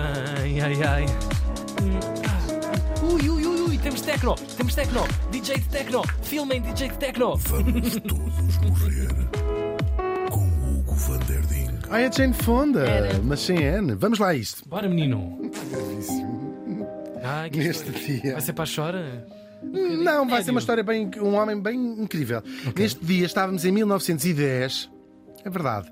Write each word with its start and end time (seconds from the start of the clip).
bem, 0.00 0.60
ai 0.60 0.82
ai. 0.82 1.06
Hum. 1.82 3.12
Ui, 3.12 3.28
ui, 3.30 3.46
ui, 3.46 3.60
ui, 3.62 3.78
temos 3.78 4.00
tecno, 4.00 4.34
temos 4.56 4.74
tecno, 4.74 5.02
DJ 5.30 5.58
de 5.58 5.68
tecno, 5.68 6.02
filmem 6.22 6.60
DJ 6.60 6.88
de 6.88 6.98
tecno. 6.98 7.36
Vamos 7.36 7.94
todos 8.06 8.58
morrer 8.58 9.08
com 10.30 10.46
Hugo 10.46 10.94
Van 10.94 11.18
Der 11.20 11.40
Ding. 11.46 11.70
Ah, 11.90 12.00
é 12.00 12.10
Jane 12.10 12.32
Fonda, 12.34 12.80
Era. 12.86 13.20
mas 13.22 13.40
sem 13.40 13.58
N. 13.62 13.94
Vamos 13.94 14.18
lá 14.18 14.28
a 14.28 14.34
isto. 14.34 14.68
Bora, 14.68 14.88
menino. 14.88 15.38
Ai, 17.22 17.50
que 17.50 17.58
Neste 17.58 17.90
história. 17.90 18.20
dia. 18.20 18.32
Vai 18.32 18.40
ser 18.40 18.52
para 18.52 18.64
a 18.64 18.74
chora? 18.74 19.26
Não, 19.62 20.28
vai 20.28 20.42
ser 20.42 20.50
uma 20.50 20.60
história 20.60 20.82
bem. 20.82 21.10
um 21.20 21.34
homem 21.34 21.60
bem 21.60 21.76
incrível. 22.00 22.42
Neste 22.76 23.04
dia 23.04 23.24
estávamos 23.26 23.64
em 23.64 23.72
1910, 23.72 24.90
é 25.44 25.50
verdade, 25.50 25.90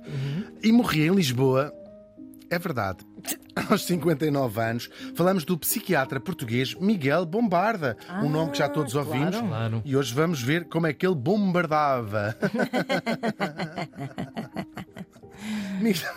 e 0.63 0.71
morria 0.73 1.07
em 1.07 1.15
Lisboa, 1.15 1.73
é 2.51 2.59
verdade. 2.59 2.99
Aos 3.71 3.85
59 3.85 4.61
anos, 4.61 4.91
falamos 5.15 5.45
do 5.45 5.57
psiquiatra 5.57 6.19
português 6.21 6.75
Miguel 6.75 7.25
Bombarda, 7.25 7.97
um 8.23 8.29
nome 8.29 8.51
que 8.53 8.59
já 8.59 8.69
todos 8.69 8.93
claro. 8.93 9.09
ouvimos. 9.09 9.37
Claro. 9.41 9.83
E 9.85 9.97
hoje 9.97 10.13
vamos 10.13 10.43
ver 10.43 10.65
como 10.67 10.87
é 10.87 10.93
que 10.93 11.07
ele 11.07 11.15
bombardava. 11.15 12.37
Miguel- 15.81 16.13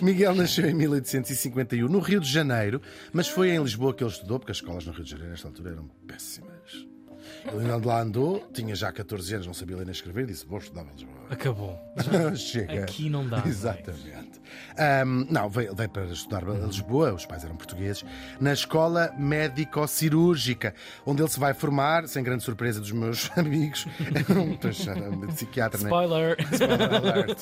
Miguel 0.00 0.34
nasceu 0.34 0.68
em 0.68 0.74
1851 0.74 1.88
no 1.88 1.98
Rio 2.00 2.20
de 2.20 2.30
Janeiro, 2.30 2.80
mas 3.12 3.26
foi 3.28 3.50
em 3.50 3.62
Lisboa 3.62 3.92
que 3.94 4.02
ele 4.04 4.10
estudou, 4.10 4.38
porque 4.38 4.52
as 4.52 4.58
escolas 4.58 4.84
no 4.86 4.92
Rio 4.92 5.04
de 5.04 5.10
Janeiro 5.10 5.30
nesta 5.32 5.48
altura 5.48 5.70
eram 5.72 5.88
péssimas. 6.06 6.51
Ainda 7.50 7.76
lá 7.76 8.00
andou, 8.02 8.46
tinha 8.52 8.74
já 8.74 8.92
14 8.92 9.34
anos, 9.34 9.46
não 9.46 9.54
sabia 9.54 9.76
ler 9.76 9.84
nem 9.84 9.92
escrever, 9.92 10.26
disse: 10.26 10.46
Vou 10.46 10.58
estudar 10.58 10.82
em 10.82 10.92
Lisboa. 10.92 11.22
Acabou. 11.30 11.78
Chega. 12.36 12.84
Aqui 12.84 13.08
não 13.08 13.26
dá. 13.26 13.42
é? 13.44 13.48
Exatamente. 13.48 14.40
Ahm, 14.78 15.26
não, 15.30 15.48
veio, 15.48 15.74
veio 15.74 15.88
para 15.88 16.04
estudar 16.04 16.44
a 16.48 16.52
Lisboa, 16.66 17.12
os 17.14 17.26
pais 17.26 17.44
eram 17.44 17.56
portugueses, 17.56 18.04
na 18.40 18.52
Escola 18.52 19.12
Médico-Cirúrgica, 19.18 20.74
onde 21.06 21.22
ele 21.22 21.28
se 21.28 21.40
vai 21.40 21.54
formar, 21.54 22.06
sem 22.06 22.22
grande 22.22 22.42
surpresa 22.42 22.80
dos 22.80 22.92
meus 22.92 23.30
amigos, 23.36 23.86
um 24.30 25.26
psiquiatra, 25.28 25.78
né? 25.80 25.84
Spoiler. 25.84 26.36
Spoiler 26.52 26.94
alert. 26.94 27.38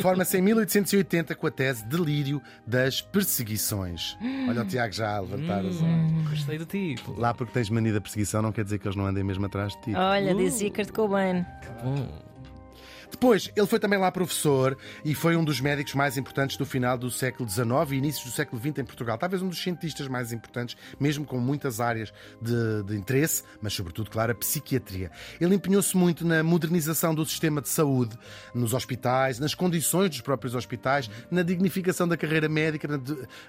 Forma-se 0.00 0.38
em 0.38 0.42
1880 0.42 1.34
com 1.34 1.46
a 1.46 1.50
tese 1.50 1.84
Delírio 1.86 2.40
das 2.66 3.00
Perseguições. 3.00 4.16
Olha 4.48 4.62
o 4.62 4.64
Tiago 4.64 4.92
já 4.92 5.16
a 5.16 5.20
levantar 5.20 5.64
as 5.64 5.80
mãos. 5.80 6.30
Gostei 6.30 6.58
do 6.58 6.66
tipo. 6.66 7.18
Lá 7.18 7.34
porque 7.34 7.52
tens 7.52 7.68
mania 7.70 7.92
da 7.92 8.00
perseguição 8.00 8.40
não 8.42 8.52
quer 8.52 8.64
dizer 8.64 8.78
que 8.78 8.86
eles 8.86 8.96
não 8.96 9.06
andem 9.06 9.22
mesmo 9.24 9.41
atrás 9.46 9.74
de 9.76 9.80
ti. 9.82 9.94
Olha, 9.94 10.34
dizia 10.34 10.70
Kurt 10.72 10.90
Cobain. 10.92 11.46
Bom. 11.82 12.31
Depois, 13.12 13.52
ele 13.54 13.66
foi 13.66 13.78
também 13.78 13.98
lá 13.98 14.10
professor 14.10 14.76
e 15.04 15.14
foi 15.14 15.36
um 15.36 15.44
dos 15.44 15.60
médicos 15.60 15.94
mais 15.94 16.16
importantes 16.16 16.56
do 16.56 16.64
final 16.64 16.96
do 16.96 17.10
século 17.10 17.48
XIX 17.48 17.68
e 17.90 17.94
inícios 17.96 18.24
do 18.24 18.30
século 18.32 18.60
XX 18.60 18.78
em 18.78 18.84
Portugal. 18.84 19.18
Talvez 19.18 19.42
um 19.42 19.48
dos 19.48 19.62
cientistas 19.62 20.08
mais 20.08 20.32
importantes, 20.32 20.76
mesmo 20.98 21.24
com 21.24 21.38
muitas 21.38 21.78
áreas 21.78 22.12
de, 22.40 22.82
de 22.84 22.96
interesse, 22.96 23.44
mas 23.60 23.74
sobretudo, 23.74 24.10
claro, 24.10 24.32
a 24.32 24.34
psiquiatria. 24.34 25.10
Ele 25.40 25.54
empenhou-se 25.54 25.96
muito 25.96 26.26
na 26.26 26.42
modernização 26.42 27.14
do 27.14 27.24
sistema 27.24 27.60
de 27.60 27.68
saúde, 27.68 28.18
nos 28.54 28.72
hospitais, 28.72 29.38
nas 29.38 29.54
condições 29.54 30.08
dos 30.08 30.22
próprios 30.22 30.54
hospitais, 30.54 31.10
na 31.30 31.42
dignificação 31.42 32.08
da 32.08 32.16
carreira 32.16 32.48
médica. 32.48 32.88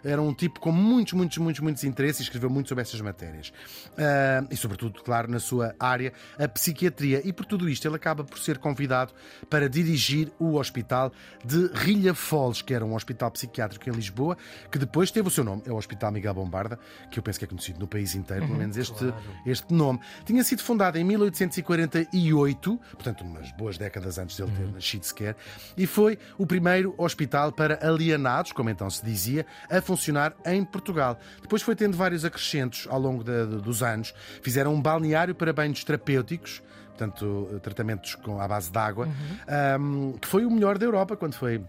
Era 0.03 0.21
um 0.21 0.33
tipo 0.33 0.59
com 0.59 0.71
muitos, 0.71 1.13
muitos, 1.13 1.37
muitos, 1.37 1.61
muitos 1.61 1.83
interesses 1.85 2.19
e 2.19 2.23
escreveu 2.23 2.49
muito 2.49 2.67
sobre 2.67 2.81
essas 2.81 2.99
matérias. 2.99 3.53
Ah, 3.97 4.45
e, 4.51 4.57
sobretudo, 4.57 5.01
claro, 5.01 5.31
na 5.31 5.39
sua 5.39 5.73
área, 5.79 6.11
a 6.37 6.47
psiquiatria. 6.47 7.21
E 7.23 7.31
por 7.31 7.45
tudo 7.45 7.69
isto, 7.69 7.87
ele 7.87 7.95
acaba 7.95 8.23
por 8.23 8.37
ser 8.37 8.57
convidado 8.57 9.13
para 9.53 9.69
dirigir 9.69 10.31
o 10.39 10.55
hospital 10.55 11.11
de 11.45 11.67
Rilha 11.75 12.15
Foles, 12.15 12.59
que 12.63 12.73
era 12.73 12.83
um 12.83 12.95
hospital 12.95 13.29
psiquiátrico 13.29 13.87
em 13.87 13.93
Lisboa, 13.93 14.35
que 14.71 14.79
depois 14.79 15.11
teve 15.11 15.27
o 15.27 15.31
seu 15.31 15.43
nome, 15.43 15.61
é 15.67 15.71
o 15.71 15.75
Hospital 15.75 16.11
Miguel 16.11 16.33
Bombarda, 16.33 16.79
que 17.11 17.19
eu 17.19 17.23
penso 17.23 17.37
que 17.37 17.45
é 17.45 17.47
conhecido 17.47 17.79
no 17.79 17.87
país 17.87 18.15
inteiro, 18.15 18.47
pelo 18.47 18.57
menos 18.57 18.75
este, 18.77 19.13
este 19.45 19.71
nome. 19.71 19.99
Tinha 20.25 20.43
sido 20.43 20.63
fundado 20.63 20.97
em 20.97 21.03
1848, 21.03 22.79
portanto, 22.93 23.23
umas 23.23 23.51
boas 23.51 23.77
décadas 23.77 24.17
antes 24.17 24.37
dele 24.37 24.51
ter 24.57 24.67
nascido 24.73 25.03
sequer, 25.03 25.35
e 25.77 25.85
foi 25.85 26.17
o 26.35 26.47
primeiro 26.47 26.95
hospital 26.97 27.51
para 27.51 27.77
alienados, 27.87 28.51
como 28.53 28.71
então 28.71 28.89
se 28.89 29.05
dizia, 29.05 29.45
a 29.69 29.79
funcionar 29.81 30.33
em 30.47 30.65
Portugal. 30.65 31.19
Depois 31.43 31.61
foi 31.61 31.75
tendo 31.75 31.95
vários 31.95 32.25
acrescentos 32.25 32.87
ao 32.89 32.99
longo 32.99 33.23
da- 33.23 33.45
dos 33.45 33.83
anos. 33.83 34.15
Fizeram 34.41 34.73
um 34.73 34.81
balneário 34.81 35.35
para 35.35 35.53
banhos 35.53 35.83
terapêuticos, 35.83 36.63
portanto, 36.93 37.59
tratamentos 37.61 38.15
com, 38.15 38.39
à 38.39 38.47
base 38.47 38.71
de 38.71 38.77
água, 38.77 39.07
ahm, 39.47 40.13
que 40.13 40.27
foi 40.27 40.45
o 40.45 40.51
melhor 40.51 40.77
da 40.77 40.85
Europa 40.85 41.15
quando 41.15 41.33
foi 41.33 41.63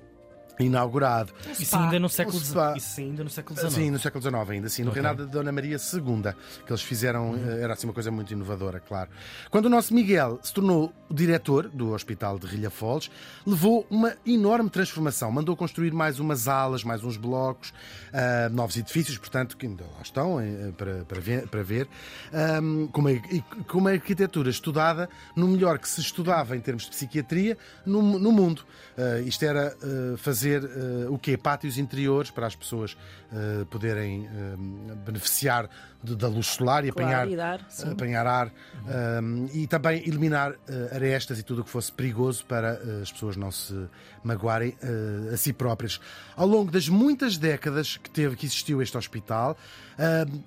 inaugurado. 0.59 1.33
Isso 1.59 1.77
ainda 1.77 1.99
no 1.99 2.09
século 2.09 2.37
Um 2.37 2.41
spa. 2.41 2.73
XIX. 2.75 2.85
Isso 2.85 3.01
ainda 3.01 3.25
no 3.25 3.31
século 3.31 3.59
XIX. 3.59 3.73
Sim, 3.75 3.91
no 3.91 3.99
século 3.99 4.23
XIX 4.23 4.51
ainda, 4.51 4.69
sim, 4.69 4.83
no 4.83 4.91
Ok. 4.91 5.03
reinado 5.03 5.27
de 5.27 5.33
Dona 5.33 5.51
Maria 5.53 5.77
II, 5.77 6.33
que 6.65 6.73
eles 6.73 6.83
fizeram, 6.83 7.35
eh, 7.37 7.61
era 7.63 7.73
assim 7.75 7.87
uma 7.87 7.93
coisa 7.93 8.11
muito 8.11 8.33
inovadora, 8.33 8.81
claro. 8.81 9.11
Quando 9.51 9.67
o 9.67 9.69
nosso 9.69 9.93
Miguel 9.95 10.39
se 10.43 10.53
tornou 10.53 10.93
o 11.09 11.15
diretor 11.15 11.69
do 11.69 11.93
Hospital 11.93 12.39
de 12.39 12.47
Rilha 12.47 12.71
Foles, 12.71 13.11
levou 13.47 13.87
uma 13.91 14.15
enorme 14.27 14.71
transformação, 14.71 15.31
mandou 15.31 15.57
construir 15.57 15.93
mais 15.93 16.19
umas 16.21 16.47
alas, 16.49 16.85
mais 16.85 17.03
uns 17.03 17.17
blocos, 17.17 17.73
ah, 18.13 18.49
novos 18.51 18.77
edifícios, 18.77 19.19
portanto, 19.19 19.57
que 19.57 19.67
ainda 19.67 19.85
lá 19.85 20.03
estão 20.03 20.41
eh, 20.41 20.73
para, 20.77 21.05
para 21.05 21.21
ver, 21.21 21.49
para 21.49 21.63
ver 21.63 21.89
ahm, 22.33 22.87
com, 22.89 23.01
uma, 23.01 23.13
e 23.13 23.43
com 23.69 23.79
uma 23.79 23.91
arquitetura 23.91 24.51
estudada 24.51 25.09
no 25.35 25.49
melhor 25.49 25.79
que 25.79 25.89
se 25.89 26.01
estudava 26.01 26.57
em 26.57 26.61
termos 26.61 26.85
de 26.85 26.91
psiquiatria 26.91 27.59
no, 27.85 28.01
no 28.19 28.31
mundo. 28.33 28.65
Ah, 28.97 29.21
isto 29.21 29.45
era 29.45 29.77
ah, 29.83 30.17
fazer 30.45 30.63
ah, 30.65 31.11
o 31.11 31.19
quê? 31.19 31.37
Pátios 31.37 31.79
interiores 31.79 32.31
para 32.31 32.47
as 32.47 32.55
pessoas 32.55 32.97
ah, 33.33 33.65
poderem 33.71 34.29
ah, 34.29 34.95
beneficiar 35.07 35.69
de- 36.03 36.15
da 36.17 36.29
luz 36.29 36.49
solar 36.49 36.85
e 36.85 36.93
Claro, 36.93 37.09
apanhar, 37.09 37.29
e 37.31 37.37
dar, 37.37 37.67
apanhar 37.91 38.27
ar 38.27 38.53
ah, 38.87 39.21
e 39.55 39.67
também 39.67 40.07
eliminar 40.07 40.55
arestas 40.95 41.39
e 41.39 41.43
tudo 41.43 41.63
o 41.63 41.65
que 41.65 41.71
fosse 41.71 41.91
perigoso 41.91 42.45
para 42.45 42.73
as 43.03 43.11
pessoas 43.11 43.37
não 43.37 43.51
se 43.51 43.75
magoarem 44.23 44.77
a 45.33 45.37
si 45.37 45.53
próprias. 45.53 46.01
Ao 46.37 46.47
longo 46.47 46.71
das 46.71 46.89
muitas 46.89 47.37
décadas 47.37 47.97
que 47.97 48.11
teve 48.11 48.37
que 48.37 48.47
existiu 48.47 48.81
este 48.83 48.97
hospital, 48.97 49.57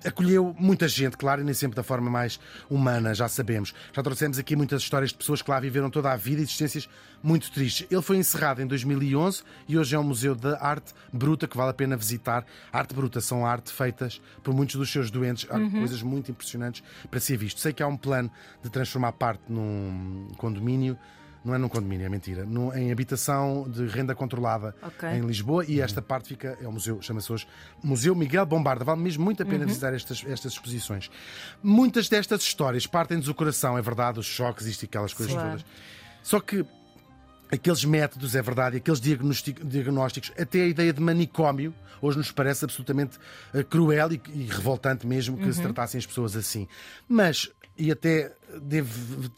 acolheu 0.04 0.54
muita 0.58 0.88
gente, 0.88 1.16
claro, 1.16 1.40
e 1.40 1.44
nem 1.44 1.54
sempre 1.54 1.76
da 1.76 1.82
forma 1.82 2.10
mais 2.10 2.38
humana, 2.68 3.14
já 3.14 3.28
sabemos. 3.28 3.74
Já 3.92 4.02
trouxemos 4.02 4.38
aqui 4.38 4.56
muitas 4.56 4.82
histórias 4.82 5.10
de 5.10 5.16
pessoas 5.16 5.42
que 5.42 5.50
lá 5.50 5.60
viveram 5.60 5.90
toda 5.90 6.10
a 6.12 6.16
vida, 6.16 6.42
existências 6.42 6.88
muito 7.22 7.50
tristes. 7.50 7.86
Ele 7.90 8.02
foi 8.02 8.16
encerrado 8.16 8.60
em 8.60 8.66
2011 8.66 9.42
e 9.68 9.78
hoje 9.78 9.87
é 9.96 9.98
um 9.98 10.04
museu 10.04 10.34
de 10.34 10.48
arte 10.60 10.92
bruta 11.12 11.46
que 11.46 11.56
vale 11.56 11.70
a 11.70 11.74
pena 11.74 11.96
visitar. 11.96 12.44
Arte 12.72 12.94
bruta 12.94 13.20
são 13.20 13.44
arte 13.46 13.72
feitas 13.72 14.20
por 14.42 14.54
muitos 14.54 14.76
dos 14.76 14.90
seus 14.90 15.10
doentes, 15.10 15.46
há 15.50 15.58
coisas 15.70 16.02
muito 16.02 16.30
impressionantes 16.30 16.82
para 17.10 17.20
ser 17.20 17.36
visto. 17.36 17.60
Sei 17.60 17.72
que 17.72 17.82
há 17.82 17.86
um 17.86 17.96
plano 17.96 18.30
de 18.62 18.70
transformar 18.70 19.12
parte 19.12 19.42
num 19.48 20.28
condomínio. 20.36 20.98
Não 21.44 21.54
é 21.54 21.58
num 21.58 21.68
condomínio, 21.68 22.04
é 22.04 22.08
mentira. 22.08 22.44
Num- 22.44 22.74
em 22.74 22.90
habitação 22.90 23.66
de 23.70 23.86
renda 23.86 24.12
controlada 24.14 24.74
Ok. 24.82 25.08
em 25.08 25.20
Lisboa 25.20 25.64
e 25.66 25.80
esta 25.80 26.02
parte 26.02 26.28
fica, 26.28 26.58
é 26.60 26.66
o 26.66 26.72
museu, 26.72 27.00
chama-se 27.00 27.32
hoje 27.32 27.46
Museu 27.82 28.14
Miguel 28.14 28.44
Bombarda. 28.44 28.84
Vale 28.84 29.00
mesmo 29.00 29.24
muito 29.24 29.42
a 29.42 29.46
pena 29.46 29.64
visitar 29.64 29.94
estas, 29.94 30.22
estas 30.26 30.52
exposições. 30.54 31.08
Muitas 31.62 32.08
destas 32.08 32.42
histórias 32.42 32.86
partem-nos 32.88 33.26
do 33.26 33.34
coração, 33.34 33.78
é 33.78 33.80
verdade, 33.82 34.18
os 34.18 34.26
choques, 34.26 34.66
isto 34.66 34.82
e 34.82 34.86
aquelas 34.86 35.14
coisas 35.14 35.32
Claro. 35.32 35.50
todas. 35.50 35.64
Só 36.24 36.40
que 36.40 36.66
aqueles 37.50 37.84
métodos, 37.84 38.34
é 38.34 38.42
verdade, 38.42 38.76
aqueles 38.76 39.00
diagnósticos, 39.00 40.32
até 40.38 40.62
a 40.62 40.66
ideia 40.66 40.92
de 40.92 41.00
manicômio, 41.00 41.74
hoje 42.00 42.18
nos 42.18 42.30
parece 42.30 42.64
absolutamente 42.64 43.18
eh, 43.52 43.62
cruel 43.62 44.12
e, 44.12 44.20
e 44.34 44.44
revoltante 44.44 45.06
mesmo 45.06 45.36
que 45.36 45.52
se 45.52 45.60
tratassem 45.60 45.98
as 45.98 46.06
pessoas 46.06 46.36
assim. 46.36 46.68
Mas, 47.08 47.50
e 47.76 47.90
até 47.90 48.32
devo 48.62 49.30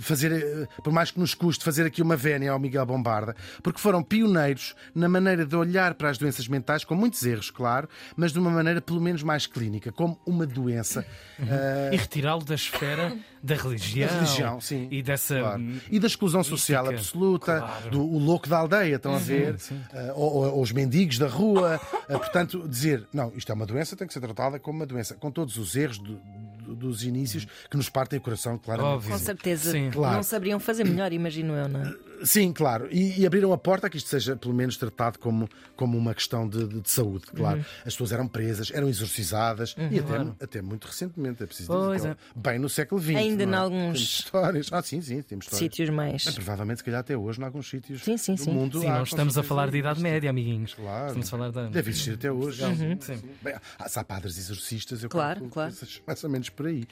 fazer, 0.00 0.68
por 0.84 0.92
mais 0.92 1.10
que 1.10 1.18
nos 1.18 1.34
custe, 1.34 1.64
fazer 1.64 1.86
aqui 1.86 2.02
uma 2.02 2.14
vénia 2.14 2.52
ao 2.52 2.58
Miguel 2.58 2.84
Bombarda, 2.84 3.34
porque 3.62 3.80
foram 3.80 4.02
pioneiros 4.02 4.74
na 4.94 5.08
maneira 5.08 5.46
de 5.46 5.56
olhar 5.56 5.94
para 5.94 6.10
as 6.10 6.18
doenças 6.18 6.46
mentais, 6.46 6.84
com 6.84 6.94
muitos 6.94 7.24
erros, 7.24 7.50
claro, 7.50 7.88
mas 8.14 8.32
de 8.34 8.38
uma 8.38 8.50
maneira 8.50 8.82
pelo 8.82 9.00
menos 9.00 9.22
mais 9.22 9.46
clínica, 9.46 9.90
como 9.90 10.20
uma 10.26 10.46
doença. 10.46 11.06
eh, 11.40 11.90
E 11.92 11.96
retirá-lo 11.96 12.44
da 12.44 12.54
esfera 12.54 13.16
da 13.42 13.54
religião. 13.54 14.08
da 14.08 14.14
religião, 14.14 14.60
sim. 14.60 14.88
E 14.90 15.02
dessa. 15.02 15.38
Claro. 15.40 15.62
E 15.90 15.98
da 15.98 16.06
exclusão 16.06 16.44
social 16.44 16.82
mística. 16.84 17.00
absoluta, 17.00 17.58
Claro. 17.60 17.90
do 17.90 18.02
o 18.02 18.18
louco 18.18 18.48
da 18.50 18.58
aldeia, 18.58 18.96
estão 18.96 19.14
a 19.14 19.18
ver? 19.18 19.56
Ah, 19.94 20.12
ou, 20.14 20.34
ou- 20.34 20.60
os 20.60 20.70
mendigos 20.70 21.18
da 21.18 21.26
rua. 21.28 21.80
Ah, 22.10 22.18
portanto, 22.18 22.68
dizer, 22.68 23.06
não, 23.12 23.32
isto 23.34 23.50
é 23.50 23.54
uma 23.54 23.64
doença, 23.66 23.96
tem 23.96 24.06
que 24.06 24.12
ser 24.12 24.20
tratada 24.20 24.58
como 24.60 24.80
uma 24.80 24.86
doença, 24.86 25.14
com 25.14 25.30
todos 25.30 25.56
os 25.56 25.74
erros 25.74 25.96
do- 25.98 26.20
dos 26.62 27.04
inícios 27.04 27.46
que 27.70 27.76
nos 27.76 27.88
partem 27.88 28.18
o 28.18 28.22
coração, 28.22 28.58
claramente. 28.58 28.94
Óbvio. 28.94 29.12
Com 29.12 29.18
certeza. 29.18 29.70
Sim. 29.72 29.90
Claro. 29.90 30.16
Não 30.16 30.22
saberiam 30.22 30.60
fazer 30.60 30.84
melhor, 30.84 31.12
imagino 31.12 31.54
eu, 31.54 31.68
não 31.68 31.80
é? 31.82 31.94
Sim, 32.24 32.52
claro. 32.52 32.88
E, 32.90 33.20
e 33.20 33.26
abriram 33.26 33.52
a 33.52 33.58
porta 33.58 33.86
a 33.86 33.90
que 33.90 33.96
isto 33.96 34.08
seja, 34.08 34.36
pelo 34.36 34.54
menos, 34.54 34.76
tratado 34.76 35.18
como, 35.18 35.48
como 35.76 35.96
uma 35.98 36.14
questão 36.14 36.48
de, 36.48 36.66
de- 36.66 36.80
de 36.80 36.90
saúde, 36.90 37.26
claro. 37.26 37.58
Uhum. 37.58 37.64
As 37.86 37.94
pessoas 37.94 38.12
eram 38.12 38.28
presas, 38.28 38.70
eram 38.72 38.88
exorcizadas 38.88 39.74
e 39.90 39.98
até, 39.98 40.44
até 40.44 40.62
muito 40.62 40.86
recentemente, 40.86 41.42
é 41.42 41.46
preciso 41.46 41.68
Pois 41.72 42.02
dizer. 42.02 42.12
é. 42.12 42.16
Bem 42.38 42.58
no 42.58 42.68
século 42.68 43.00
XX. 43.00 43.16
Ainda 43.16 43.46
não 43.46 43.52
é? 43.52 43.56
em 43.56 43.60
alguns 43.60 43.82
Temos 43.82 44.00
histórias. 44.00 44.68
Ah, 44.72 44.82
sim, 44.82 45.00
sim, 45.00 45.22
temos 45.22 45.44
histórias. 45.46 45.58
Sítios 45.72 45.90
mais. 45.90 46.24
Bem, 46.24 46.34
provavelmente, 46.34 46.78
se 46.78 46.84
calhar, 46.84 47.00
até 47.00 47.16
hoje, 47.16 47.40
em 47.40 47.44
alguns 47.44 47.68
sítios 47.68 48.02
Sim, 48.02 48.16
sim, 48.16 48.34
do 48.34 48.40
sim. 48.42 48.50
mundo. 48.52 48.80
Sim, 48.80 48.86
com 48.88 49.02
estamos 49.02 49.36
a 49.38 49.42
falar 49.42 49.70
de 49.70 49.78
Idade. 49.78 50.00
Média, 50.00 50.30
amiguinhos. 50.30 50.74
Claro. 50.74 51.06
Estamos 51.08 51.26
a 51.28 51.30
falar 51.30 51.50
da. 51.50 51.68
Deve 51.68 51.90
existir 51.90 52.14
até 52.14 52.30
hoje. 52.30 52.62
Sim. 53.00 53.20
Bem, 53.42 53.54
há, 53.78 54.04
padres 54.04 54.36
exorcistas, 54.38 55.02
eu 55.02 55.08
Claro, 55.08 55.40
calculo 55.40 55.50
claro. 55.50 55.74
mais 56.06 56.24
ou 56.24 56.30
menos 56.30 56.48
por 56.48 56.66
aí. 56.66 56.84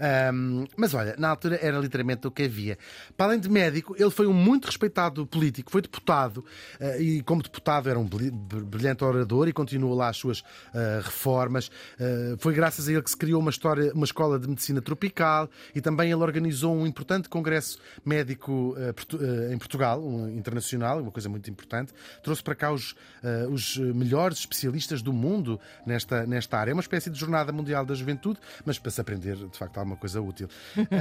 Ahm, 0.00 0.66
mas 0.76 0.94
olha, 0.94 1.14
na 1.18 1.28
altura 1.28 1.58
era 1.62 1.78
literalmente 1.78 2.26
o 2.26 2.30
que 2.30 2.42
havia. 2.44 2.78
Para 3.16 3.26
além 3.26 3.40
de 3.40 3.48
médico, 3.48 3.94
ele 3.98 4.10
foi 4.10 4.26
um 4.26 4.32
muito 4.32 4.68
respeitado 4.78 5.26
político, 5.26 5.70
foi 5.72 5.82
deputado 5.82 6.44
ah, 6.80 6.96
e, 6.98 7.20
como 7.22 7.42
deputado, 7.42 7.88
era 7.90 7.98
um 7.98 8.06
bri- 8.06 8.30
br- 8.30 8.62
brilhante 8.62 9.02
orador 9.04 9.48
e 9.48 9.52
continuou 9.52 9.94
lá 9.94 10.08
as 10.08 10.16
suas 10.16 10.42
ah, 10.72 11.00
reformas. 11.02 11.70
Ah, 11.98 12.36
foi 12.38 12.54
graças 12.54 12.88
a 12.88 12.92
ele 12.92 13.02
que 13.02 13.10
se 13.10 13.16
criou 13.16 13.40
uma, 13.40 13.50
história, 13.50 13.92
uma 13.92 14.04
escola 14.04 14.38
de 14.38 14.48
medicina 14.48 14.80
tropical 14.80 15.50
e 15.74 15.80
também 15.80 16.12
ele 16.12 16.22
organizou 16.22 16.74
um 16.76 16.86
importante 16.86 17.28
congresso 17.28 17.78
médico 18.04 18.76
em 19.52 19.58
Portugal, 19.58 20.00
um 20.00 20.28
internacional, 20.30 21.00
uma 21.00 21.10
coisa 21.10 21.28
muito 21.28 21.50
importante. 21.50 21.92
Trouxe 22.22 22.42
para 22.42 22.54
cá 22.54 22.70
os, 22.72 22.94
os 23.50 23.76
melhores 23.78 24.38
especialistas 24.38 25.02
do 25.02 25.12
mundo 25.12 25.58
nesta, 25.86 26.26
nesta 26.26 26.58
área. 26.58 26.70
É 26.70 26.74
uma 26.74 26.82
espécie 26.82 27.10
de 27.10 27.18
jornada 27.18 27.50
mundial 27.52 27.84
da 27.84 27.94
juventude, 27.94 28.38
mas 28.64 28.78
para 28.78 28.90
se 28.90 29.00
aprender, 29.00 29.36
de 29.36 29.58
facto, 29.58 29.78
alguma 29.78 29.96
coisa 29.96 30.20
útil. 30.20 30.48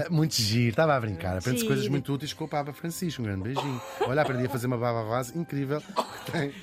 Muito 0.10 0.36
giro, 0.36 0.70
estava 0.70 0.96
a 0.96 1.00
brincar. 1.00 1.38
Aprende-se 1.38 1.66
coisas 1.66 1.88
muito 1.88 2.12
úteis 2.14 2.34
com 2.34 2.46
o 2.46 2.48
Papa 2.48 2.74
Francisco. 2.74 3.22
Um 3.22 3.26
grande 3.26 3.44
beijinho. 3.44 3.67
Olha, 4.02 4.22
aprendi 4.22 4.46
a 4.46 4.50
fazer 4.50 4.68
uma 4.68 4.78
baba 4.78 5.02
rosa 5.02 5.38
incrível. 5.38 5.82
que 6.26 6.32
Tem 6.32 6.54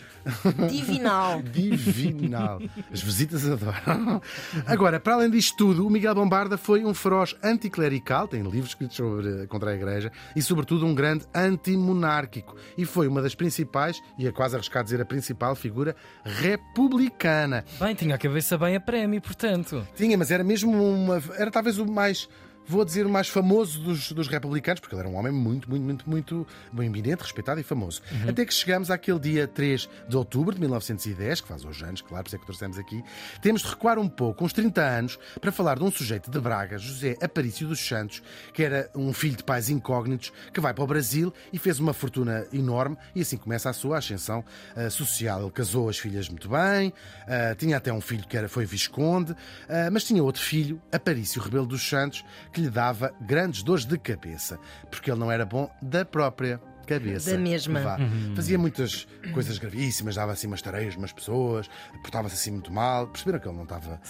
Divinal. 0.70 1.42
divinal. 1.52 2.60
As 2.92 3.02
visitas 3.02 3.46
adoram. 3.46 4.22
Agora, 4.66 4.98
para 4.98 5.14
além 5.14 5.30
disto 5.30 5.56
tudo, 5.56 5.86
o 5.86 5.90
Miguel 5.90 6.14
Bombarda 6.14 6.56
foi 6.56 6.84
um 6.84 6.94
feroz 6.94 7.36
anticlerical, 7.42 8.26
tem 8.26 8.42
livros 8.42 8.70
escritos 8.70 8.96
sobre, 8.96 9.46
contra 9.46 9.70
a 9.70 9.74
Igreja, 9.74 10.10
e 10.34 10.40
sobretudo 10.40 10.86
um 10.86 10.94
grande 10.94 11.26
antimonárquico. 11.34 12.56
E 12.76 12.84
foi 12.84 13.06
uma 13.06 13.20
das 13.20 13.34
principais, 13.34 14.00
e 14.18 14.26
é 14.26 14.32
quase 14.32 14.54
arriscado 14.54 14.84
dizer 14.84 15.00
a 15.00 15.04
principal, 15.04 15.54
figura 15.54 15.94
republicana. 16.24 17.64
Bem, 17.78 17.94
tinha 17.94 18.14
a 18.14 18.18
cabeça 18.18 18.56
bem 18.56 18.76
a 18.76 18.80
prémio, 18.80 19.20
portanto. 19.20 19.86
Tinha, 19.94 20.16
mas 20.16 20.30
era 20.30 20.42
mesmo 20.42 20.72
uma. 20.72 21.22
Era 21.36 21.50
talvez 21.50 21.78
o 21.78 21.86
mais. 21.86 22.28
Vou 22.66 22.84
dizer 22.84 23.04
o 23.06 23.10
mais 23.10 23.28
famoso 23.28 23.78
dos, 23.80 24.12
dos 24.12 24.26
republicanos, 24.26 24.80
porque 24.80 24.94
ele 24.94 25.00
era 25.00 25.08
um 25.08 25.16
homem 25.16 25.32
muito, 25.32 25.68
muito, 25.68 25.84
muito, 25.84 26.08
muito 26.08 26.46
bem 26.72 26.86
eminente, 26.86 27.22
respeitado 27.22 27.60
e 27.60 27.62
famoso. 27.62 28.00
Até 28.26 28.44
que 28.46 28.54
chegamos 28.54 28.90
àquele 28.90 29.18
dia 29.18 29.46
3 29.46 29.88
de 30.08 30.16
outubro 30.16 30.54
de 30.54 30.60
1910, 30.60 31.42
que 31.42 31.48
faz 31.48 31.64
hoje 31.64 31.84
anos, 31.84 32.00
claro, 32.00 32.24
por 32.24 32.28
isso 32.28 32.36
é 32.36 32.38
que 32.38 32.46
trouxemos 32.46 32.78
aqui. 32.78 33.04
Temos 33.42 33.62
de 33.62 33.68
recuar 33.68 33.98
um 33.98 34.08
pouco, 34.08 34.44
uns 34.44 34.52
30 34.52 34.80
anos, 34.80 35.18
para 35.40 35.52
falar 35.52 35.76
de 35.76 35.84
um 35.84 35.90
sujeito 35.90 36.30
de 36.30 36.40
Braga, 36.40 36.78
José 36.78 37.16
Aparício 37.20 37.68
dos 37.68 37.86
Santos, 37.86 38.22
que 38.52 38.62
era 38.62 38.90
um 38.94 39.12
filho 39.12 39.36
de 39.36 39.44
pais 39.44 39.68
incógnitos, 39.68 40.32
que 40.52 40.60
vai 40.60 40.72
para 40.72 40.84
o 40.84 40.86
Brasil 40.86 41.32
e 41.52 41.58
fez 41.58 41.78
uma 41.78 41.92
fortuna 41.92 42.46
enorme, 42.52 42.96
e 43.14 43.20
assim 43.20 43.36
começa 43.36 43.68
a 43.68 43.72
sua 43.72 43.98
ascensão 43.98 44.44
ah, 44.74 44.88
social. 44.88 45.42
Ele 45.42 45.50
casou 45.50 45.88
as 45.88 45.98
filhas 45.98 46.28
muito 46.28 46.48
bem, 46.48 46.92
ah, 47.28 47.54
tinha 47.56 47.76
até 47.76 47.92
um 47.92 48.00
filho 48.00 48.26
que 48.26 48.36
era, 48.36 48.48
foi 48.48 48.64
Visconde, 48.64 49.34
ah, 49.68 49.90
mas 49.92 50.04
tinha 50.04 50.22
outro 50.22 50.42
filho, 50.42 50.80
Aparício 50.90 51.42
Rebelo 51.42 51.66
dos 51.66 51.86
Santos, 51.86 52.24
que 52.54 52.60
lhe 52.60 52.70
dava 52.70 53.12
grandes 53.20 53.64
dores 53.64 53.84
de 53.84 53.98
cabeça, 53.98 54.60
porque 54.88 55.10
ele 55.10 55.18
não 55.18 55.30
era 55.30 55.44
bom 55.44 55.68
da 55.82 56.04
própria 56.04 56.60
cabeça. 56.84 57.32
Da 57.32 57.38
mesma. 57.38 57.80
Vá. 57.80 57.98
Fazia 58.36 58.58
muitas 58.58 59.06
coisas 59.32 59.58
gravíssimas, 59.58 60.14
dava 60.14 60.32
assim 60.32 60.46
umas 60.46 60.62
tareias 60.62 60.94
umas 60.96 61.12
pessoas, 61.12 61.68
portava-se 62.02 62.34
assim 62.34 62.50
muito 62.52 62.72
mal. 62.72 63.06
Perceberam 63.08 63.38
que 63.40 63.48
ele 63.48 63.56
não 63.56 63.64
estava 63.64 64.00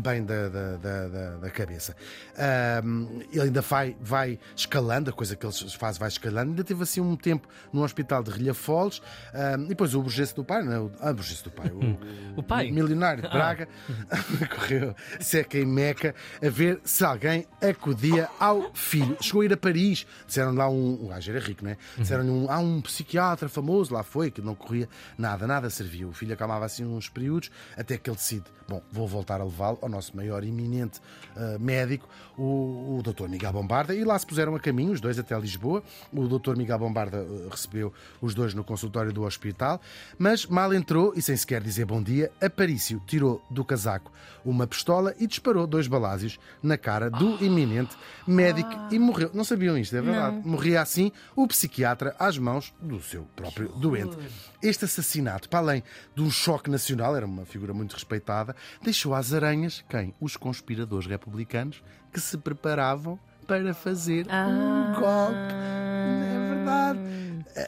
bem 0.00 0.24
da, 0.24 0.48
da, 0.48 0.76
da, 0.76 1.08
da- 1.08 1.36
da 1.38 1.50
cabeça. 1.50 1.94
Ahm, 2.36 3.20
ele 3.30 3.42
ainda 3.42 3.60
vai, 3.60 3.96
vai 4.00 4.38
escalando, 4.56 5.10
a 5.10 5.12
coisa 5.12 5.36
que 5.36 5.46
ele 5.46 5.52
faz 5.78 5.98
vai 5.98 6.08
escalando. 6.08 6.50
Ainda 6.50 6.64
teve 6.64 6.82
assim 6.82 7.00
um 7.00 7.14
tempo 7.16 7.46
no 7.72 7.82
hospital 7.82 8.22
de 8.22 8.30
Rilhafoles. 8.30 9.00
ahm, 9.34 9.64
e 9.64 9.68
depois 9.68 9.94
o 9.94 10.02
burguês 10.02 10.32
do 10.32 10.44
pai, 10.44 10.62
não, 10.62 10.90
ah, 11.00 11.10
o 11.10 11.14
burguês 11.14 11.42
do 11.42 11.50
pai, 11.50 11.70
o, 11.70 11.98
O 12.40 12.42
pai? 12.42 12.70
milionário 12.70 13.22
de 13.22 13.28
Braga, 13.28 13.68
correu 14.54 14.94
seca 15.20 15.58
e 15.58 15.64
meca 15.66 16.14
a 16.44 16.48
ver 16.48 16.80
se 16.84 17.04
alguém 17.04 17.46
acudia 17.60 18.28
ao 18.38 18.72
filho. 18.74 19.16
Chegou 19.20 19.42
a 19.42 19.44
ir 19.44 19.52
a 19.52 19.56
Paris, 19.56 20.06
disseram 20.26 20.54
lá 20.54 20.68
um. 20.68 20.94
O 21.04 21.08
gajo 21.08 21.30
era 21.30 21.40
rico, 21.40 21.64
não 21.64 21.72
é? 21.72 21.76
Disseram-lhe 22.22 22.30
um, 22.30 22.50
há 22.50 22.58
um 22.58 22.80
psiquiatra 22.80 23.48
famoso, 23.48 23.92
lá 23.92 24.02
foi, 24.02 24.30
que 24.30 24.40
não 24.40 24.54
corria 24.54 24.88
nada, 25.18 25.46
nada 25.46 25.68
servia. 25.68 26.06
O 26.06 26.12
filho 26.12 26.32
acalmava 26.32 26.64
assim 26.64 26.84
uns 26.84 27.08
períodos, 27.08 27.50
até 27.76 27.98
que 27.98 28.08
ele 28.08 28.16
decide: 28.16 28.44
bom, 28.68 28.82
vou 28.90 29.06
voltar 29.06 29.40
a 29.40 29.44
levá-lo 29.44 29.78
ao 29.82 29.88
nosso 29.88 30.16
maior 30.16 30.44
eminente 30.44 31.00
ah, 31.36 31.58
médico, 31.58 32.08
o, 32.36 32.98
o 32.98 33.02
Dr. 33.02 33.28
Miguel 33.28 33.52
Bombarda, 33.52 33.94
e 33.94 34.04
lá 34.04 34.18
se 34.18 34.26
puseram 34.26 34.54
a 34.54 34.60
caminho, 34.60 34.92
os 34.92 35.00
dois 35.00 35.18
até 35.18 35.38
Lisboa. 35.38 35.82
O 36.12 36.26
Dr. 36.26 36.56
Miguel 36.56 36.78
Bombarda 36.78 37.18
ah, 37.18 37.48
recebeu 37.50 37.92
os 38.20 38.34
dois 38.34 38.54
no 38.54 38.64
consultório 38.64 39.12
do 39.12 39.24
hospital, 39.24 39.80
mas 40.18 40.46
mal 40.46 40.72
entrou 40.72 41.12
e 41.16 41.22
sem 41.22 41.36
sequer 41.36 41.62
dizer 41.62 41.84
bom 41.84 42.02
dia, 42.02 42.30
Aparício 42.40 43.02
tirou 43.06 43.42
do 43.50 43.64
casaco 43.64 44.10
uma 44.44 44.66
pistola 44.66 45.14
e 45.18 45.26
disparou 45.26 45.66
dois 45.66 45.86
balásios 45.86 46.38
na 46.62 46.76
cara 46.76 47.10
do 47.10 47.42
iminente 47.44 47.96
médico 48.26 48.70
e 48.90 48.98
morreu. 48.98 49.30
Não 49.32 49.44
sabiam 49.44 49.76
isto, 49.78 49.96
é 49.96 50.02
verdade. 50.02 50.40
Morria 50.44 50.82
assim 50.82 51.12
o 51.36 51.46
psiquiatra 51.46 52.11
às 52.18 52.38
mãos 52.38 52.72
do 52.80 53.00
seu 53.00 53.24
próprio 53.36 53.68
doente. 53.68 54.16
Este 54.62 54.84
assassinato, 54.84 55.48
para 55.48 55.60
além 55.60 55.82
de 56.14 56.22
um 56.22 56.30
choque 56.30 56.70
nacional, 56.70 57.16
era 57.16 57.26
uma 57.26 57.44
figura 57.44 57.72
muito 57.72 57.92
respeitada, 57.94 58.54
deixou 58.82 59.14
às 59.14 59.32
aranhas 59.32 59.84
quem? 59.88 60.14
Os 60.20 60.36
conspiradores 60.36 61.06
republicanos 61.06 61.82
que 62.12 62.20
se 62.20 62.36
preparavam 62.38 63.18
para 63.46 63.74
fazer 63.74 64.26
um 64.26 65.00
golpe. 65.00 65.54
É 65.54 66.54
verdade. 66.54 67.00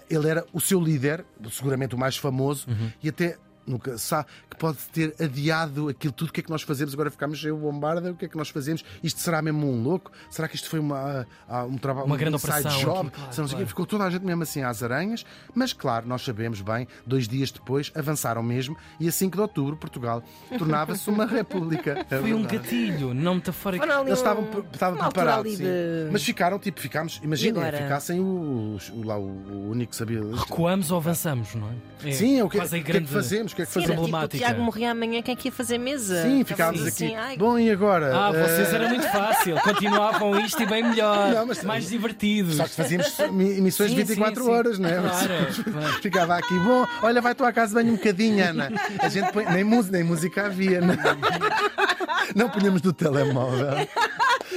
Ele 0.09 0.29
era 0.29 0.47
o 0.53 0.61
seu 0.61 0.81
líder, 0.81 1.25
seguramente 1.51 1.95
o 1.95 1.99
mais 1.99 2.17
famoso, 2.17 2.67
e 3.03 3.09
até 3.09 3.37
nunca 3.67 3.97
sabe 3.99 4.29
que 4.51 4.57
pode 4.57 4.79
ter 4.93 5.15
adiado 5.21 5.89
aquilo 5.89 6.13
tudo. 6.13 6.29
O 6.29 6.33
que 6.33 6.41
é 6.41 6.43
que 6.43 6.51
nós 6.51 6.63
fazemos? 6.63 6.95
Agora 6.95 7.11
ficamos 7.11 7.41
sem 7.41 7.51
o 7.51 7.57
bombarda, 7.57 8.11
o 8.13 8.15
que 8.15 8.25
é 8.27 8.29
que 8.29 8.37
nós 8.37 8.49
fazemos? 8.49 8.85
Isto 9.03 9.21
será 9.21 9.41
mesmo 9.43 9.67
um 9.71 9.83
louco? 9.83 10.11
Será 10.31 10.49
que 10.49 10.57
isto 10.57 10.69
foi 10.69 10.79
uma, 10.79 11.27
ah, 11.49 11.65
um 11.65 11.77
trabalho, 11.79 12.07
Uma 12.07 12.15
um 12.15 12.19
grande 12.19 12.37
inside 12.37 12.51
operação 12.59 12.81
job? 12.81 13.09
aqui, 13.09 13.17
claro, 13.17 13.49
claro. 13.49 13.67
Ficou 13.67 13.87
toda 13.87 14.05
a 14.05 14.11
gente 14.11 14.25
mesmo 14.25 14.43
assim 14.43 14.63
às 14.63 14.83
aranhas, 14.83 15.25
mas 15.55 15.73
claro, 15.73 16.07
nós 16.07 16.23
sabemos 16.23 16.61
bem, 16.61 16.87
dois 17.07 17.27
dias 17.27 17.51
depois 17.51 17.91
avançaram 17.95 18.43
mesmo 18.43 18.77
e 19.01 19.09
a 19.09 19.13
5 19.13 19.37
de 19.37 19.41
outubro 19.43 19.77
Portugal 19.77 20.23
tornava-se 20.59 21.09
uma 21.09 21.27
república. 21.27 22.07
É 22.11 22.19
Foi 22.19 22.35
um 22.35 22.43
gatilho, 22.45 23.15
não 23.15 23.37
metafórico. 23.37 23.85
Eles 23.85 24.19
estavam, 24.19 24.47
estavam 24.73 24.99
preparados. 24.99 25.57
de- 25.57 26.09
Mas 26.13 26.23
ficaram, 26.23 26.59
tipo, 26.59 26.81
ficámos. 26.81 27.21
Imaginem, 27.23 27.63
agora? 27.63 27.83
ficassem 27.83 28.21
o, 28.21 28.77
o, 28.93 29.03
lá, 29.05 29.17
o, 29.19 29.71
único 29.71 29.91
que 29.91 29.97
sabia. 29.97 30.21
Recuamos 30.35 30.91
ou 30.91 30.99
avançamos, 30.99 31.55
não 31.55 31.69
é? 31.69 32.13
Sim, 32.13 32.39
é 32.39 32.45
o 32.45 32.49
que, 32.49 32.59
quase 32.59 32.79
o 32.79 32.85
que 32.85 32.93
é 32.93 33.01
que 33.01 33.07
fazemos? 33.07 33.54
O 33.55 33.57
que 33.57 33.63
é 33.63 33.67
que 33.67 33.71
Sim, 33.73 33.81
fazemos? 33.83 33.85
era 33.85 33.85
tipo, 33.85 33.93
o 33.93 34.11
problemática. 34.11 34.39
Tiago 34.45 34.63
morria 34.63 34.91
amanhã, 34.91 35.23
quem 35.23 35.33
é 35.33 35.37
que 35.37 35.47
ia 35.49 35.53
fazer 35.53 35.79
mesa? 35.79 36.23
Sim, 36.23 36.43
ficámos 36.45 36.85
Assim, 36.85 37.07
aqui. 37.07 37.15
ai, 37.15 37.37
Bom, 37.37 37.57
e 37.57 37.71
agora? 37.71 38.13
Ah, 38.17 38.33
vocês 38.33 38.73
Eh, 38.73 38.75
era 38.75 38.89
muito 38.89 39.07
fácil. 39.13 39.55
Continuavam 39.63 40.41
isto 40.41 40.61
e 40.61 40.67
bem 40.67 40.83
melhor. 40.83 41.29
Não, 41.33 41.47
mas- 41.47 41.63
mais 41.63 41.89
divertidos. 41.89 42.57
Só 42.57 42.65
que 42.65 42.71
fazíamos 42.71 43.17
mi- 43.31 43.59
emissões 43.59 43.91
de 43.91 43.97
Sim, 43.99 44.03
24 44.05 44.43
sim, 44.43 44.51
sim. 44.51 44.55
horas, 44.57 44.79
não 44.81 44.89
é? 44.89 45.01
Claro, 45.01 45.29
claro. 45.73 45.93
Ficava 46.03 46.37
aqui, 46.37 46.59
bom, 46.59 46.85
olha, 47.03 47.21
vai 47.21 47.33
tu 47.35 47.45
à 47.45 47.53
casa 47.53 47.81
bem 47.81 47.93
um 47.93 47.97
bocadinho, 47.97 48.45
Ana. 48.45 48.73
A 48.99 49.09
gente 49.09 49.33
põe, 49.33 49.45
nem, 49.47 49.63
música, 49.63 49.97
nem 49.97 50.05
música 50.05 50.47
havia, 50.47 50.81
não, 50.81 50.95
não 52.35 52.51
punhamos 52.51 52.81
do 52.81 52.93
telemóvel. 52.93 53.87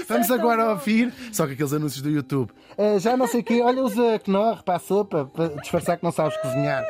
Vamos 0.08 0.32
agora 0.32 0.70
ouvir, 0.72 1.14
só 1.32 1.46
que 1.46 1.54
aqueles 1.54 1.74
anúncios 1.74 2.02
do 2.02 2.10
YouTube. 2.10 2.50
"Ah, 2.78 2.98
já 3.00 3.16
não 3.18 3.28
sei 3.28 3.42
o 3.42 3.44
quê, 3.44 3.62
olha, 3.62 3.82
usa 3.84 4.20
Knorr 4.26 4.64
para 4.64 4.76
a 4.76 4.80
sopa, 4.80 5.26
para 5.34 5.50
disfarçar 5.62 5.98
que 5.98 6.04
não 6.04 6.12
sabes 6.12 6.36
cozinhar. 6.42 6.84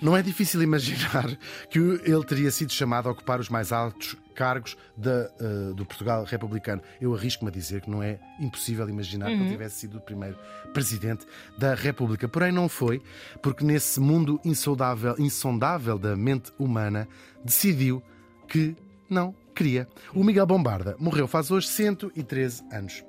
Não 0.00 0.16
é 0.16 0.22
difícil 0.22 0.62
imaginar 0.62 1.26
que 1.70 1.78
ele 1.78 2.24
teria 2.24 2.50
sido 2.50 2.72
chamado 2.72 3.08
a 3.08 3.12
ocupar 3.12 3.40
os 3.40 3.48
mais 3.48 3.72
altos 3.72 4.16
cargos 4.34 4.76
da, 4.96 5.30
eh, 5.40 5.74
do 5.74 5.84
Portugal 5.84 6.22
republicano. 6.22 6.80
Eu 7.00 7.12
arrisco-me 7.12 7.50
a 7.50 7.52
dizer 7.52 7.80
que 7.80 7.90
não 7.90 8.00
é 8.02 8.20
impossível 8.38 8.88
imaginar 8.88 9.26
que 9.26 9.32
ele 9.32 9.50
tivesse 9.50 9.80
sido 9.80 9.98
o 9.98 10.00
primeiro 10.00 10.38
presidente 10.72 11.26
da 11.58 11.74
República. 11.74 12.28
Porém, 12.28 12.52
não 12.52 12.68
foi, 12.68 13.02
porque 13.42 13.64
nesse 13.64 13.98
mundo 13.98 14.40
insondável, 14.44 15.16
insondável 15.18 15.98
da 15.98 16.14
mente 16.14 16.52
humana, 16.56 17.08
decidiu 17.44 18.00
que 18.46 18.76
não 19.10 19.34
queria. 19.54 19.88
O 20.14 20.22
Miguel 20.22 20.46
Bombarda 20.46 20.94
morreu 21.00 21.26
faz 21.26 21.50
hoje 21.50 21.66
113 21.66 22.62
anos. 22.72 23.02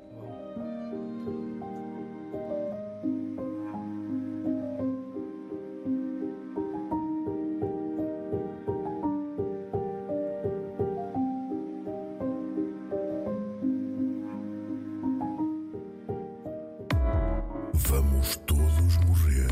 Vamos 17.89 18.36
todos 18.46 18.98
morrer 19.08 19.50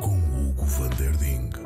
com 0.00 0.16
Hugo 0.16 0.64
van 0.64 0.88
der 0.96 1.14
Ding. 1.18 1.59